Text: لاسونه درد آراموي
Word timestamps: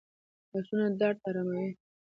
لاسونه 0.51 0.87
درد 1.01 1.17
آراموي 1.29 1.69